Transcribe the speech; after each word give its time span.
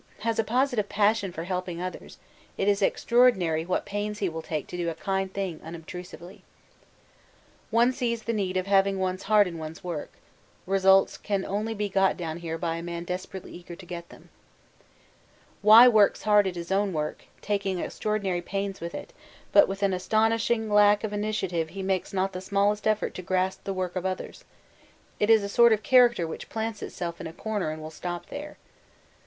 has 0.21 0.39
a 0.39 0.43
positive 0.43 0.89
passion 0.89 1.31
for 1.31 1.43
helping 1.43 1.79
others 1.79 2.17
it 2.57 2.67
is 2.67 2.81
extraordinary 2.81 3.63
what 3.63 3.85
pains 3.85 4.17
he 4.17 4.27
will 4.27 4.41
take 4.41 4.65
to 4.65 4.75
do 4.75 4.89
a 4.89 4.95
kind 4.95 5.31
thing 5.31 5.59
unobtrusively. 5.63 6.41
'One 7.69 7.91
sees 7.93 8.23
the 8.23 8.33
need 8.33 8.57
of 8.57 8.65
having 8.65 8.97
one's 8.97 9.21
heart 9.29 9.45
in 9.47 9.59
one's 9.59 9.83
work. 9.83 10.09
Results 10.65 11.17
can 11.19 11.45
only 11.45 11.75
be 11.75 11.87
got 11.87 12.17
down 12.17 12.37
here 12.37 12.57
by 12.57 12.77
a 12.77 12.81
man 12.81 13.03
desperately 13.03 13.51
eager 13.51 13.75
to 13.75 13.85
get 13.85 14.09
them. 14.09 14.29
'Y.... 15.61 15.87
works 15.87 16.23
hard 16.23 16.47
at 16.47 16.55
his 16.55 16.71
own 16.71 16.93
work, 16.93 17.25
taking 17.39 17.77
extraordinary 17.77 18.41
pains 18.41 18.81
with 18.81 18.95
it, 18.95 19.13
but 19.51 19.67
with 19.67 19.83
an 19.83 19.93
astonishing 19.93 20.67
lack 20.67 21.03
of 21.03 21.13
initiative 21.13 21.69
he 21.69 21.83
makes 21.83 22.11
not 22.11 22.33
the 22.33 22.41
smallest 22.41 22.87
effort 22.87 23.13
to 23.13 23.21
grasp 23.21 23.63
the 23.65 23.71
work 23.71 23.95
of 23.95 24.07
others; 24.07 24.45
it 25.19 25.29
is 25.29 25.43
a 25.43 25.47
sort 25.47 25.71
of 25.71 25.83
character 25.83 26.25
which 26.25 26.49
plants 26.49 26.81
itself 26.81 27.21
in 27.21 27.27
a 27.27 27.31
corner 27.33 27.69
and 27.69 27.83
will 27.83 27.91
stop 27.91 28.25
there. 28.29 28.57